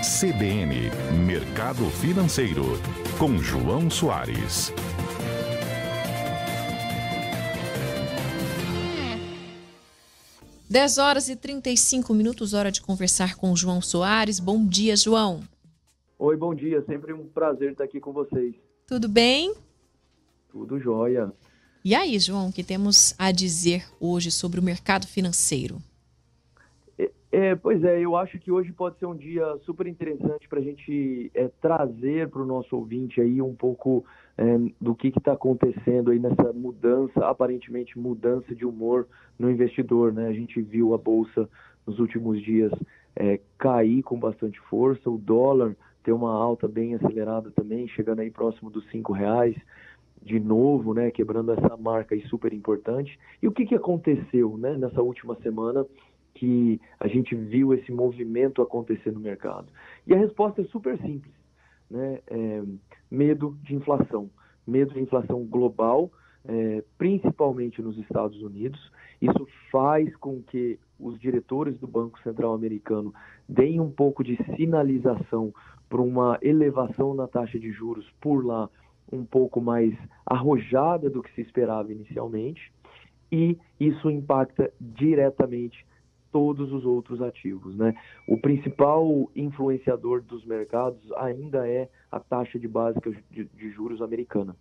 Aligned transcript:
CBN 0.00 0.88
Mercado 1.26 1.84
Financeiro, 1.90 2.64
com 3.18 3.36
João 3.36 3.90
Soares. 3.90 4.72
Dez 10.66 10.96
horas 10.96 11.28
e 11.28 11.36
35 11.36 12.14
minutos, 12.14 12.54
hora 12.54 12.72
de 12.72 12.80
conversar 12.80 13.36
com 13.36 13.54
João 13.54 13.82
Soares. 13.82 14.40
Bom 14.40 14.66
dia, 14.66 14.96
João. 14.96 15.42
Oi, 16.18 16.34
bom 16.34 16.54
dia. 16.54 16.82
Sempre 16.86 17.12
um 17.12 17.28
prazer 17.28 17.72
estar 17.72 17.84
aqui 17.84 18.00
com 18.00 18.14
vocês. 18.14 18.54
Tudo 18.86 19.06
bem? 19.06 19.52
Tudo 20.50 20.80
jóia. 20.80 21.30
E 21.84 21.94
aí, 21.94 22.18
João, 22.18 22.48
o 22.48 22.52
que 22.52 22.64
temos 22.64 23.14
a 23.18 23.30
dizer 23.30 23.84
hoje 24.00 24.30
sobre 24.30 24.60
o 24.60 24.62
mercado 24.62 25.06
financeiro? 25.06 25.78
É, 27.32 27.54
pois 27.54 27.82
é, 27.84 28.00
eu 28.00 28.16
acho 28.16 28.40
que 28.40 28.50
hoje 28.50 28.72
pode 28.72 28.98
ser 28.98 29.06
um 29.06 29.14
dia 29.14 29.56
super 29.64 29.86
interessante 29.86 30.48
para 30.48 30.58
a 30.58 30.62
gente 30.62 31.30
é, 31.32 31.48
trazer 31.60 32.28
para 32.28 32.42
o 32.42 32.46
nosso 32.46 32.74
ouvinte 32.74 33.20
aí 33.20 33.40
um 33.40 33.54
pouco 33.54 34.04
é, 34.36 34.58
do 34.80 34.96
que 34.96 35.08
está 35.08 35.32
acontecendo 35.32 36.10
aí 36.10 36.18
nessa 36.18 36.52
mudança, 36.52 37.24
aparentemente 37.26 37.96
mudança 37.96 38.52
de 38.52 38.66
humor 38.66 39.06
no 39.38 39.48
investidor, 39.48 40.12
né? 40.12 40.26
A 40.26 40.32
gente 40.32 40.60
viu 40.60 40.92
a 40.92 40.98
bolsa 40.98 41.48
nos 41.86 42.00
últimos 42.00 42.42
dias 42.42 42.72
é, 43.14 43.38
cair 43.56 44.02
com 44.02 44.18
bastante 44.18 44.58
força, 44.62 45.08
o 45.08 45.16
dólar 45.16 45.76
ter 46.02 46.12
uma 46.12 46.32
alta 46.32 46.66
bem 46.66 46.94
acelerada 46.94 47.52
também, 47.52 47.86
chegando 47.88 48.20
aí 48.20 48.30
próximo 48.30 48.70
dos 48.70 48.88
cinco 48.90 49.12
reais 49.12 49.54
de 50.22 50.38
novo, 50.38 50.92
né, 50.92 51.10
quebrando 51.10 51.52
essa 51.52 51.76
marca 51.76 52.14
aí 52.14 52.22
super 52.28 52.52
importante. 52.52 53.18
E 53.42 53.48
o 53.48 53.52
que, 53.52 53.64
que 53.64 53.74
aconteceu, 53.74 54.56
né, 54.58 54.76
nessa 54.76 55.00
última 55.00 55.34
semana? 55.36 55.86
Que 56.34 56.80
a 56.98 57.08
gente 57.08 57.34
viu 57.34 57.74
esse 57.74 57.92
movimento 57.92 58.62
acontecer 58.62 59.12
no 59.12 59.20
mercado? 59.20 59.66
E 60.06 60.14
a 60.14 60.18
resposta 60.18 60.62
é 60.62 60.64
super 60.66 60.98
simples, 60.98 61.34
né? 61.90 62.20
É, 62.26 62.62
medo 63.10 63.56
de 63.62 63.74
inflação, 63.74 64.30
medo 64.66 64.94
de 64.94 65.00
inflação 65.00 65.44
global, 65.44 66.10
é, 66.44 66.82
principalmente 66.96 67.82
nos 67.82 67.98
Estados 67.98 68.40
Unidos. 68.42 68.80
Isso 69.20 69.46
faz 69.70 70.14
com 70.16 70.42
que 70.42 70.78
os 70.98 71.18
diretores 71.20 71.78
do 71.78 71.86
Banco 71.86 72.20
Central 72.22 72.54
americano 72.54 73.12
deem 73.48 73.80
um 73.80 73.90
pouco 73.90 74.22
de 74.22 74.36
sinalização 74.56 75.52
para 75.88 76.00
uma 76.00 76.38
elevação 76.40 77.14
na 77.14 77.26
taxa 77.26 77.58
de 77.58 77.70
juros 77.72 78.08
por 78.20 78.44
lá 78.44 78.70
um 79.12 79.24
pouco 79.24 79.60
mais 79.60 79.92
arrojada 80.24 81.10
do 81.10 81.22
que 81.22 81.32
se 81.34 81.40
esperava 81.40 81.92
inicialmente, 81.92 82.72
e 83.30 83.58
isso 83.78 84.10
impacta 84.10 84.72
diretamente 84.80 85.84
todos 86.32 86.72
os 86.72 86.84
outros 86.84 87.20
ativos. 87.22 87.76
Né? 87.76 87.94
O 88.26 88.38
principal 88.38 89.30
influenciador 89.34 90.22
dos 90.22 90.44
mercados 90.44 91.00
ainda 91.16 91.68
é 91.68 91.88
a 92.10 92.20
taxa 92.20 92.58
de 92.58 92.68
básica 92.68 93.10
de, 93.30 93.70
juros 93.70 94.02
americana. 94.02 94.56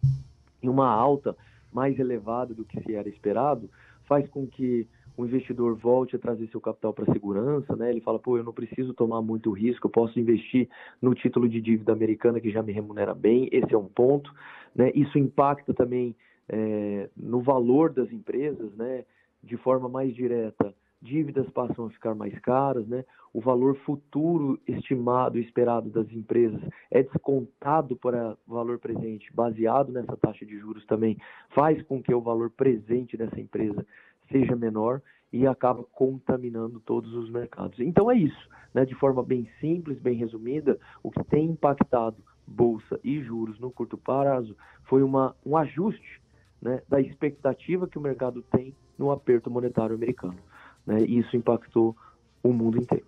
E 0.62 0.70
uma 0.70 0.90
alta 0.90 1.36
mais 1.72 1.98
elevada 2.00 2.54
do 2.54 2.66
que 2.66 2.82
se 2.82 2.96
era 2.96 3.08
esperado 3.08 3.70
faz 4.06 4.28
com 4.30 4.48
que 4.48 4.88
o 5.16 5.26
investidor 5.26 5.76
volte 5.76 6.16
a 6.16 6.20
trazer 6.20 6.48
seu 6.48 6.62
capital 6.62 6.94
para 6.94 7.12
segurança, 7.12 7.76
né? 7.76 7.90
Ele 7.90 8.00
fala, 8.00 8.18
pô, 8.18 8.38
eu 8.38 8.44
não 8.44 8.54
preciso 8.54 8.94
tomar 8.94 9.22
muito 9.22 9.52
risco, 9.52 9.88
eu 9.88 9.92
posso 9.92 10.18
investir 10.18 10.70
no 11.02 11.14
título 11.14 11.48
de 11.50 11.60
dívida 11.60 11.92
americana 11.92 12.40
que 12.40 12.50
já 12.50 12.64
me 12.64 12.72
remunera 12.72 13.14
bem, 13.14 13.50
esse 13.52 13.74
é 13.74 13.78
um 13.78 13.88
ponto, 13.88 14.34
né? 14.74 14.92
Isso 14.96 15.20
impacta 15.20 15.74
também 15.74 16.16
é, 16.48 17.10
no 17.18 17.42
valor 17.42 17.92
das 17.92 18.10
empresas, 18.14 18.74
né? 18.76 19.04
De 19.44 19.58
forma 19.58 19.90
mais 19.90 20.16
direta, 20.16 20.74
dívidas 21.02 21.50
passam 21.52 21.86
a 21.86 21.90
ficar 21.90 22.14
mais 22.14 22.38
caras, 22.40 22.88
né? 22.88 23.06
o 23.34 23.40
valor 23.40 23.76
futuro 23.78 24.60
estimado, 24.68 25.38
esperado 25.38 25.90
das 25.90 26.12
empresas 26.12 26.62
é 26.90 27.04
descontado 27.04 27.96
para 27.96 28.38
o 28.48 28.54
valor 28.54 28.80
presente, 28.80 29.32
baseado 29.34 29.92
nessa 29.92 30.18
taxa 30.18 30.46
de 30.46 30.58
juros 30.58 30.86
também, 30.86 31.18
faz 31.50 31.82
com 31.84 32.02
que 32.02 32.14
o 32.14 32.22
valor 32.22 32.50
presente 32.50 33.16
dessa 33.16 33.40
empresa 33.40 33.86
seja 34.32 34.56
menor 34.56 35.02
e 35.32 35.46
acaba 35.46 35.84
contaminando 35.84 36.80
todos 36.80 37.14
os 37.14 37.30
mercados. 37.30 37.80
Então 37.80 38.10
é 38.10 38.18
isso, 38.18 38.50
né? 38.74 38.84
de 38.84 38.96
forma 38.96 39.24
bem 39.24 39.48
simples, 39.60 40.00
bem 40.00 40.16
resumida, 40.18 40.80
o 41.04 41.12
que 41.12 41.24
tem 41.24 41.46
impactado 41.46 42.18
bolsa 42.48 43.00
e 43.04 43.22
juros 43.22 43.60
no 43.60 43.70
curto 43.70 43.96
prazo 43.96 44.58
foi 44.86 45.04
uma, 45.04 45.36
um 45.46 45.56
ajuste 45.56 46.20
né, 46.60 46.82
da 46.90 47.00
expectativa 47.00 47.88
que 47.88 47.98
o 47.98 48.02
mercado 48.02 48.42
tem 48.52 48.74
no 48.98 49.12
aperto 49.12 49.52
monetário 49.52 49.96
americano 49.96 50.38
né, 50.86 51.02
e 51.02 51.20
isso 51.20 51.36
impactou 51.36 51.96
o 52.44 52.54
mundo 52.54 52.78
inteiro. 52.78 53.06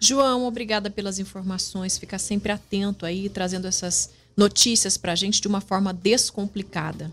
João, 0.00 0.46
obrigada 0.46 0.90
pelas 0.90 1.18
informações. 1.18 1.96
Fica 1.96 2.18
sempre 2.18 2.50
atento 2.50 3.06
aí, 3.06 3.28
trazendo 3.28 3.68
essas 3.68 4.12
notícias 4.36 4.96
para 4.96 5.12
a 5.12 5.14
gente 5.14 5.40
de 5.40 5.46
uma 5.46 5.60
forma 5.60 5.92
descomplicada. 5.92 7.12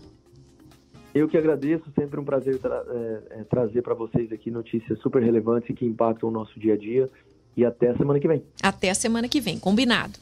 Eu 1.14 1.28
que 1.28 1.36
agradeço, 1.36 1.84
sempre 1.98 2.18
um 2.18 2.24
prazer 2.24 2.58
tra 2.58 2.84
é, 3.30 3.44
trazer 3.48 3.82
para 3.82 3.94
vocês 3.94 4.30
aqui 4.32 4.50
notícias 4.50 4.98
super 5.00 5.22
relevantes 5.22 5.74
que 5.76 5.84
impactam 5.84 6.28
o 6.28 6.32
nosso 6.32 6.58
dia 6.58 6.74
a 6.74 6.76
dia. 6.76 7.08
E 7.56 7.64
até 7.64 7.90
a 7.90 7.96
semana 7.96 8.20
que 8.20 8.28
vem. 8.28 8.42
Até 8.62 8.90
a 8.90 8.94
semana 8.94 9.28
que 9.28 9.40
vem, 9.40 9.58
combinado. 9.58 10.18